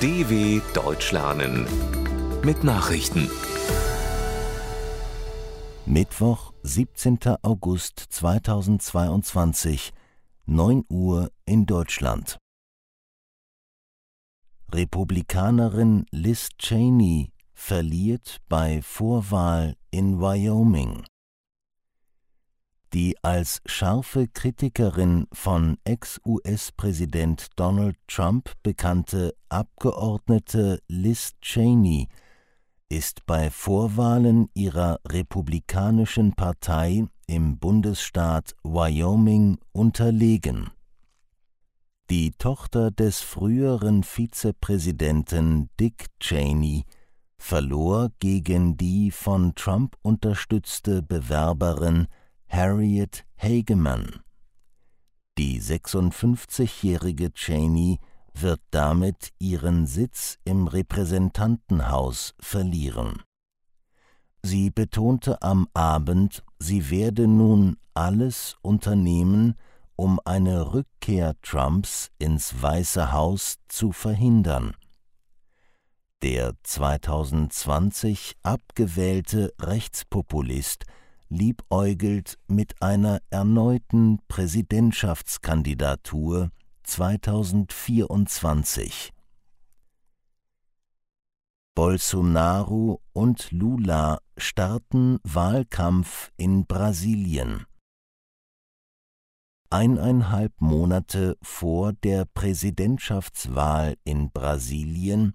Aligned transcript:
DW 0.00 0.60
Deutsch 0.74 1.10
lernen 1.10 1.66
mit 2.44 2.62
Nachrichten. 2.62 3.28
Mittwoch, 5.86 6.52
17. 6.62 7.18
August 7.42 7.98
2022, 8.10 9.92
9 10.46 10.84
Uhr 10.88 11.32
in 11.46 11.66
Deutschland. 11.66 12.38
Republikanerin 14.72 16.06
Liz 16.12 16.50
Cheney 16.58 17.32
verliert 17.52 18.38
bei 18.48 18.80
Vorwahl 18.82 19.74
in 19.90 20.20
Wyoming. 20.20 21.02
Die 22.94 23.16
als 23.22 23.60
scharfe 23.66 24.28
Kritikerin 24.28 25.26
von 25.30 25.76
Ex-US-Präsident 25.84 27.48
Donald 27.56 27.96
Trump 28.06 28.50
bekannte 28.62 29.34
Abgeordnete 29.50 30.80
Liz 30.88 31.32
Cheney 31.42 32.08
ist 32.88 33.26
bei 33.26 33.50
Vorwahlen 33.50 34.48
ihrer 34.54 35.00
republikanischen 35.06 36.32
Partei 36.32 37.04
im 37.26 37.58
Bundesstaat 37.58 38.54
Wyoming 38.62 39.58
unterlegen. 39.72 40.70
Die 42.08 42.30
Tochter 42.30 42.90
des 42.90 43.20
früheren 43.20 44.02
Vizepräsidenten 44.02 45.68
Dick 45.78 46.06
Cheney 46.20 46.86
verlor 47.36 48.08
gegen 48.18 48.78
die 48.78 49.10
von 49.10 49.54
Trump 49.54 49.98
unterstützte 50.00 51.02
Bewerberin 51.02 52.06
Harriet 52.48 53.24
Hageman. 53.36 54.20
Die 55.36 55.60
56-jährige 55.60 57.32
Cheney 57.32 58.00
wird 58.34 58.60
damit 58.70 59.30
ihren 59.38 59.86
Sitz 59.86 60.38
im 60.44 60.66
Repräsentantenhaus 60.66 62.34
verlieren. 62.40 63.22
Sie 64.42 64.70
betonte 64.70 65.42
am 65.42 65.68
Abend, 65.74 66.42
sie 66.58 66.90
werde 66.90 67.28
nun 67.28 67.76
alles 67.94 68.56
unternehmen, 68.62 69.54
um 69.96 70.20
eine 70.24 70.72
Rückkehr 70.72 71.34
Trumps 71.42 72.10
ins 72.18 72.62
Weiße 72.62 73.12
Haus 73.12 73.58
zu 73.68 73.92
verhindern. 73.92 74.74
Der 76.22 76.54
2020 76.62 78.36
abgewählte 78.42 79.52
Rechtspopulist 79.60 80.84
liebäugelt 81.28 82.38
mit 82.46 82.80
einer 82.80 83.20
erneuten 83.30 84.20
Präsidentschaftskandidatur 84.28 86.50
2024. 86.84 89.12
Bolsonaro 91.74 93.02
und 93.12 93.50
Lula 93.52 94.20
starten 94.36 95.18
Wahlkampf 95.22 96.30
in 96.36 96.66
Brasilien. 96.66 97.66
Eineinhalb 99.70 100.60
Monate 100.60 101.36
vor 101.42 101.92
der 101.92 102.24
Präsidentschaftswahl 102.24 103.96
in 104.02 104.30
Brasilien 104.30 105.34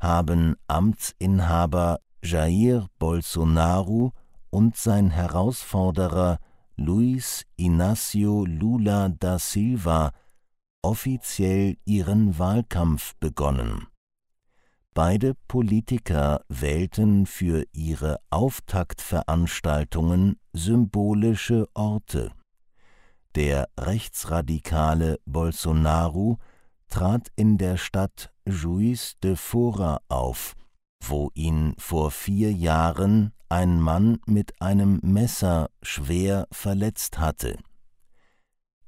haben 0.00 0.56
Amtsinhaber 0.66 2.00
Jair 2.22 2.88
Bolsonaro 2.98 4.12
und 4.50 4.76
sein 4.76 5.10
Herausforderer 5.10 6.38
Luis 6.76 7.46
Inácio 7.58 8.46
Lula 8.46 9.08
da 9.08 9.38
Silva 9.38 10.12
offiziell 10.82 11.76
ihren 11.84 12.38
Wahlkampf 12.38 13.14
begonnen. 13.20 13.86
Beide 14.92 15.34
Politiker 15.46 16.44
wählten 16.48 17.26
für 17.26 17.64
ihre 17.72 18.18
Auftaktveranstaltungen 18.30 20.40
symbolische 20.52 21.68
Orte. 21.74 22.32
Der 23.36 23.68
rechtsradikale 23.78 25.20
Bolsonaro 25.26 26.38
trat 26.88 27.28
in 27.36 27.56
der 27.56 27.76
Stadt 27.76 28.32
Juiz 28.44 29.16
de 29.22 29.36
Fora 29.36 30.00
auf, 30.08 30.54
wo 31.04 31.30
ihn 31.34 31.74
vor 31.78 32.10
vier 32.10 32.52
Jahren 32.52 33.32
ein 33.50 33.80
Mann 33.80 34.18
mit 34.26 34.60
einem 34.62 35.00
Messer 35.02 35.68
schwer 35.82 36.46
verletzt 36.52 37.18
hatte. 37.18 37.58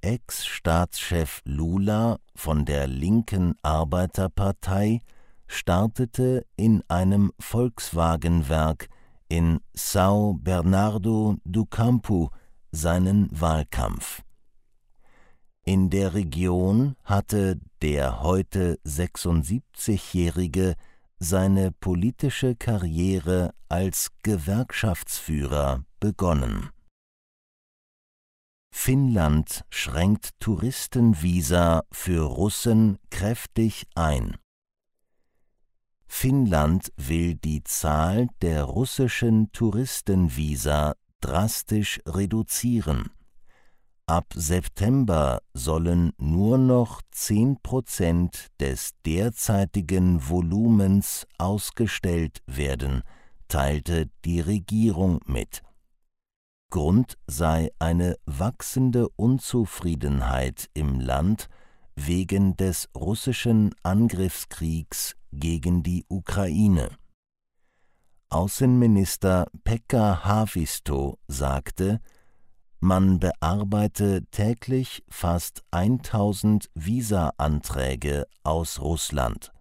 Ex-Staatschef 0.00 1.42
Lula 1.44 2.18
von 2.34 2.64
der 2.64 2.86
linken 2.86 3.54
Arbeiterpartei 3.62 5.02
startete 5.46 6.46
in 6.56 6.82
einem 6.88 7.32
Volkswagenwerk 7.38 8.88
in 9.28 9.60
São 9.76 10.38
Bernardo 10.40 11.36
do 11.44 11.66
Campo 11.66 12.30
seinen 12.70 13.28
Wahlkampf. 13.32 14.22
In 15.64 15.90
der 15.90 16.14
Region 16.14 16.96
hatte 17.04 17.60
der 17.82 18.22
heute 18.22 18.78
76-Jährige 18.84 20.74
seine 21.18 21.70
politische 21.70 22.56
Karriere 22.56 23.54
als 23.72 24.10
Gewerkschaftsführer 24.22 25.82
begonnen. 25.98 26.68
Finnland 28.70 29.64
schränkt 29.70 30.38
Touristenvisa 30.40 31.84
für 31.90 32.22
Russen 32.22 32.98
kräftig 33.08 33.86
ein. 33.94 34.36
Finnland 36.06 36.92
will 36.98 37.34
die 37.34 37.64
Zahl 37.64 38.28
der 38.42 38.64
russischen 38.64 39.50
Touristenvisa 39.52 40.92
drastisch 41.22 41.98
reduzieren. 42.06 43.08
Ab 44.06 44.26
September 44.34 45.40
sollen 45.54 46.12
nur 46.18 46.58
noch 46.58 47.00
10 47.12 47.62
Prozent 47.62 48.48
des 48.60 48.90
derzeitigen 49.06 50.28
Volumens 50.28 51.26
ausgestellt 51.38 52.42
werden, 52.46 53.02
teilte 53.52 54.08
die 54.24 54.40
Regierung 54.40 55.20
mit. 55.26 55.60
Grund 56.70 57.18
sei 57.26 57.70
eine 57.78 58.16
wachsende 58.24 59.10
Unzufriedenheit 59.10 60.70
im 60.72 60.98
Land 60.98 61.50
wegen 61.94 62.56
des 62.56 62.88
russischen 62.96 63.74
Angriffskriegs 63.82 65.16
gegen 65.32 65.82
die 65.82 66.06
Ukraine. 66.08 66.96
Außenminister 68.30 69.48
Pekka 69.64 70.24
Haavisto 70.24 71.18
sagte, 71.28 72.00
man 72.80 73.18
bearbeite 73.18 74.24
täglich 74.30 75.04
fast 75.10 75.62
1000 75.72 76.70
Visa-Anträge 76.74 78.26
aus 78.44 78.80
Russland. 78.80 79.51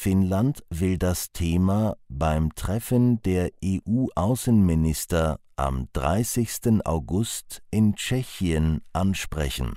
Finnland 0.00 0.64
will 0.70 0.96
das 0.96 1.32
Thema 1.32 1.96
beim 2.08 2.54
Treffen 2.54 3.20
der 3.22 3.50
EU-Außenminister 3.64 5.40
am 5.56 5.88
30. 5.92 6.86
August 6.86 7.64
in 7.72 7.96
Tschechien 7.96 8.80
ansprechen. 8.92 9.76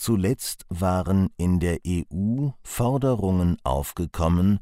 Zuletzt 0.00 0.64
waren 0.70 1.28
in 1.36 1.60
der 1.60 1.80
EU 1.86 2.52
Forderungen 2.64 3.58
aufgekommen, 3.62 4.60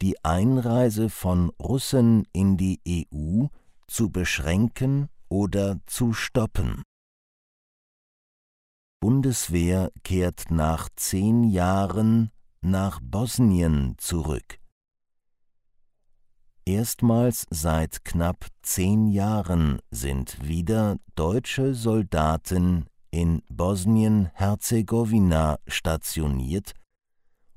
die 0.00 0.24
Einreise 0.24 1.10
von 1.10 1.50
Russen 1.60 2.26
in 2.32 2.56
die 2.56 2.80
EU 2.88 3.48
zu 3.86 4.08
beschränken 4.08 5.10
oder 5.28 5.78
zu 5.84 6.14
stoppen. 6.14 6.84
Bundeswehr 8.98 9.92
kehrt 10.04 10.50
nach 10.50 10.88
zehn 10.96 11.44
Jahren 11.44 12.30
nach 12.62 13.00
Bosnien 13.02 13.96
zurück. 13.98 14.58
Erstmals 16.64 17.46
seit 17.50 18.04
knapp 18.04 18.46
zehn 18.62 19.08
Jahren 19.08 19.80
sind 19.90 20.46
wieder 20.46 20.96
deutsche 21.16 21.74
Soldaten 21.74 22.86
in 23.10 23.42
Bosnien-Herzegowina 23.48 25.58
stationiert, 25.66 26.74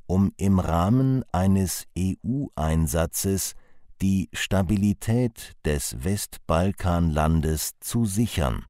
um 0.07 0.34
im 0.38 0.60
Rahmen 0.60 1.24
eines 1.31 1.86
EU-Einsatzes 1.98 3.54
die 4.02 4.28
Stabilität 4.34 5.54
des 5.63 6.04
Westbalkanlandes 6.04 7.74
zu 7.80 8.06
sichern. 8.06 8.66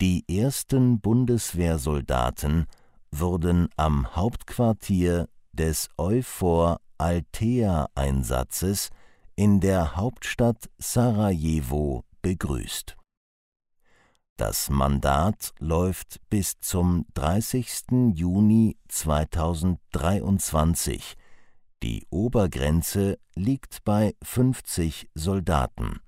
Die 0.00 0.24
ersten 0.28 1.00
Bundeswehrsoldaten 1.00 2.66
wurden 3.12 3.68
am 3.76 4.16
Hauptquartier 4.16 5.28
des 5.52 5.88
Euphor 5.98 6.80
Althea-Einsatzes 6.98 8.90
in 9.36 9.60
der 9.60 9.94
Hauptstadt 9.96 10.68
Sarajevo 10.78 12.04
begrüßt 12.22 12.96
Das 14.36 14.70
Mandat 14.70 15.52
läuft 15.58 16.20
bis 16.30 16.58
zum 16.60 17.04
30. 17.14 18.14
Juni 18.14 18.78
2023. 18.88 21.16
Die 21.82 22.06
Obergrenze 22.10 23.18
liegt 23.34 23.82
bei 23.84 24.14
50 24.22 25.10
Soldaten. 25.14 25.98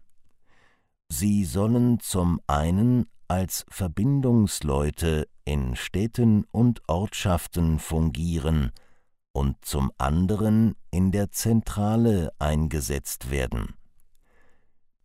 Sie 1.09 1.45
sollen 1.45 1.99
zum 2.01 2.41
einen 2.47 3.07
als 3.35 3.67
Verbindungsleute 3.69 5.27
in 5.45 5.75
Städten 5.75 6.45
und 6.53 6.89
Ortschaften 6.89 7.81
fungieren 7.81 8.71
und 9.33 9.57
zum 9.65 9.91
anderen 9.99 10.77
in 10.93 11.11
der 11.11 11.33
Zentrale 11.33 12.31
eingesetzt 12.39 13.33
werden. 13.33 13.75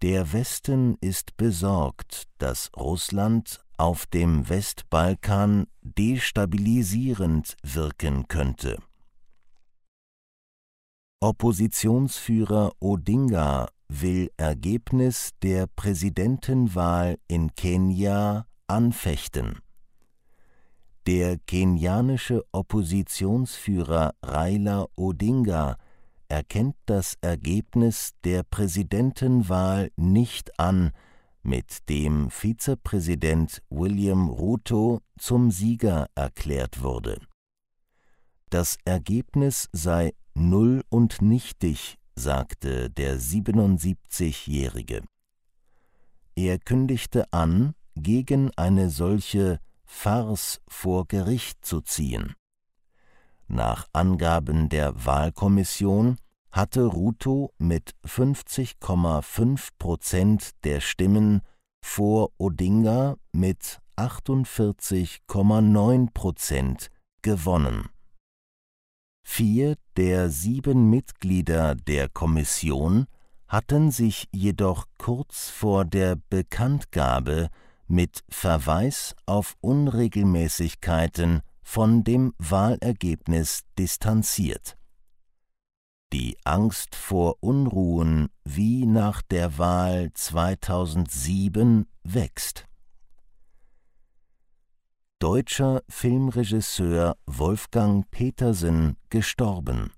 Der 0.04 0.32
Westen 0.32 0.96
ist 1.02 1.38
besorgt, 1.38 2.28
dass 2.38 2.70
Russland 2.78 3.66
auf 3.78 4.06
dem 4.06 4.48
Westbalkan 4.48 5.66
destabilisierend 5.82 7.58
wirken 7.64 8.28
könnte. 8.28 8.78
Oppositionsführer 11.20 12.74
Odinga 12.80 13.70
will 13.90 14.32
Ergebnis 14.38 15.32
der 15.42 15.68
Präsidentenwahl 15.68 17.18
in 17.28 17.54
Kenia 17.56 18.46
anfechten. 18.68 19.60
Der 21.08 21.38
kenianische 21.40 22.44
Oppositionsführer 22.52 24.14
Raila 24.22 24.86
Odinga 24.96 25.78
erkennt 26.28 26.76
das 26.86 27.18
Ergebnis 27.22 28.12
der 28.24 28.44
Präsidentenwahl 28.44 29.92
nicht 29.98 30.60
an, 30.60 30.92
mit 31.42 31.90
dem 31.90 32.30
Vizepräsident 32.30 33.64
William 33.70 34.30
Ruto 34.30 35.02
zum 35.18 35.50
Sieger 35.52 36.08
erklärt 36.14 36.84
wurde. 36.84 37.20
Das 38.50 38.78
Ergebnis 38.86 39.70
sei 39.72 40.14
null 40.36 40.84
und 40.90 41.22
nichtig, 41.22 41.99
sagte 42.20 42.90
der 42.90 43.20
77-Jährige. 43.20 45.04
Er 46.36 46.60
kündigte 46.60 47.32
an, 47.32 47.76
gegen 47.96 48.52
eine 48.56 48.90
solche 48.90 49.60
Farce 49.86 50.62
vor 50.68 51.08
Gericht 51.08 51.66
zu 51.66 51.80
ziehen. 51.82 52.34
Nach 53.48 53.88
Angaben 53.94 54.70
der 54.70 55.06
Wahlkommission 55.06 56.18
hatte 56.52 56.86
Ruto 56.86 57.52
mit 57.58 57.96
50,5 58.06 59.70
Prozent 59.80 60.52
der 60.64 60.82
Stimmen 60.82 61.42
vor 61.82 62.32
Odinga 62.38 63.16
mit 63.32 63.80
48,9 63.98 66.14
Prozent 66.14 66.90
gewonnen. 67.22 67.90
Vier 69.24 69.76
der 69.98 70.30
sieben 70.30 70.90
Mitglieder 70.90 71.76
der 71.76 72.10
Kommission 72.10 73.08
hatten 73.48 73.92
sich 73.92 74.28
jedoch 74.32 74.86
kurz 74.98 75.50
vor 75.50 75.86
der 75.86 76.16
Bekanntgabe 76.30 77.50
mit 77.88 78.24
Verweis 78.30 79.16
auf 79.26 79.56
Unregelmäßigkeiten 79.62 81.42
von 81.64 82.04
dem 82.04 82.34
Wahlergebnis 82.38 83.64
distanziert. 83.78 84.78
Die 86.12 86.38
Angst 86.44 86.96
vor 86.96 87.38
Unruhen 87.40 88.30
wie 88.44 88.86
nach 88.86 89.22
der 89.22 89.58
Wahl 89.58 90.12
2007 90.14 91.86
wächst. 92.04 92.69
Deutscher 95.22 95.84
Filmregisseur 95.90 97.18
Wolfgang 97.26 98.10
Petersen 98.10 98.96
gestorben. 99.10 99.92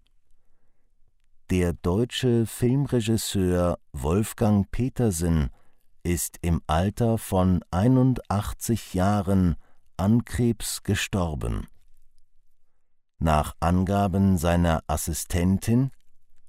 Der 1.51 1.73
deutsche 1.73 2.47
Filmregisseur 2.47 3.77
Wolfgang 3.93 4.71
Petersen 4.71 5.51
ist 6.01 6.39
im 6.41 6.63
Alter 6.65 7.19
von 7.19 7.61
81 7.69 8.95
Jahren 8.95 9.57
an 9.95 10.25
Krebs 10.25 10.81
gestorben. 10.81 11.67
Nach 13.19 13.55
Angaben 13.59 14.39
seiner 14.39 14.81
Assistentin 14.87 15.91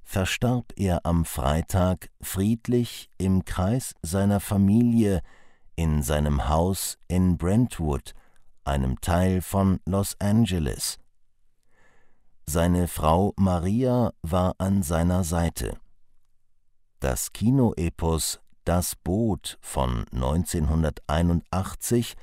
verstarb 0.01 0.73
er 0.77 1.05
am 1.05 1.25
Freitag 1.25 2.09
friedlich 2.21 3.11
im 3.19 3.45
Kreis 3.45 3.93
seiner 4.01 4.39
Familie 4.39 5.21
in 5.75 6.01
seinem 6.01 6.49
Haus 6.49 6.97
in 7.07 7.37
Brentwood, 7.37 8.15
einem 8.65 8.99
Teil 9.01 9.41
von 9.41 9.79
Los 9.85 10.15
Angeles. 10.19 10.97
Seine 12.45 12.87
Frau 12.87 13.33
Maria 13.37 14.13
war 14.21 14.55
an 14.57 14.83
seiner 14.83 15.23
Seite. 15.23 15.77
Das 16.99 17.33
Kinoepos 17.33 18.39
Das 18.65 18.95
Boot 18.95 19.57
von 19.61 20.05
1981 20.11 22.15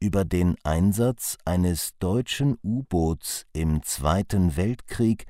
über 0.00 0.24
den 0.24 0.56
Einsatz 0.64 1.38
eines 1.44 1.96
deutschen 1.98 2.58
U-Boots 2.62 3.46
im 3.52 3.82
Zweiten 3.82 4.56
Weltkrieg 4.56 5.26